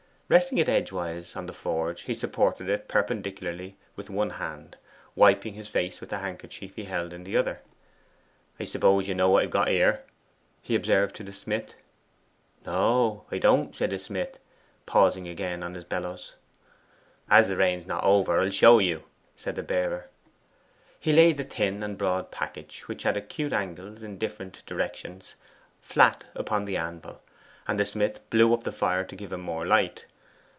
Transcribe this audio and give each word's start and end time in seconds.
Resting 0.33 0.59
it 0.59 0.69
edgewise 0.69 1.35
on 1.35 1.45
the 1.45 1.51
forge, 1.51 2.03
he 2.03 2.13
supported 2.13 2.69
it 2.69 2.87
perpendicularly 2.87 3.75
with 3.97 4.09
one 4.09 4.29
hand, 4.29 4.77
wiping 5.13 5.55
his 5.55 5.67
face 5.67 5.99
with 5.99 6.09
the 6.09 6.19
handkerchief 6.19 6.77
he 6.77 6.85
held 6.85 7.11
in 7.11 7.25
the 7.25 7.35
other. 7.35 7.61
'I 8.57 8.63
suppose 8.63 9.09
you 9.09 9.13
know 9.13 9.29
what 9.29 9.43
I've 9.43 9.49
got 9.51 9.67
here?' 9.67 10.05
he 10.61 10.73
observed 10.73 11.17
to 11.17 11.23
the 11.25 11.33
smith. 11.33 11.73
'No, 12.65 13.25
I 13.29 13.39
don't,' 13.39 13.75
said 13.75 13.89
the 13.89 13.99
smith, 13.99 14.39
pausing 14.85 15.27
again 15.27 15.63
on 15.63 15.73
his 15.73 15.83
bellows. 15.83 16.35
'As 17.29 17.49
the 17.49 17.57
rain's 17.57 17.85
not 17.85 18.05
over, 18.05 18.39
I'll 18.39 18.51
show 18.51 18.79
you,' 18.79 19.03
said 19.35 19.55
the 19.57 19.63
bearer. 19.63 20.07
He 20.97 21.11
laid 21.11 21.35
the 21.35 21.43
thin 21.43 21.83
and 21.83 21.97
broad 21.97 22.31
package, 22.31 22.87
which 22.87 23.03
had 23.03 23.17
acute 23.17 23.51
angles 23.51 24.01
in 24.01 24.17
different 24.17 24.65
directions, 24.65 25.35
flat 25.81 26.23
upon 26.35 26.63
the 26.63 26.77
anvil, 26.77 27.21
and 27.67 27.77
the 27.77 27.83
smith 27.83 28.21
blew 28.29 28.53
up 28.53 28.63
the 28.63 28.71
fire 28.71 29.03
to 29.03 29.15
give 29.17 29.33
him 29.33 29.41
more 29.41 29.65
light. 29.67 30.05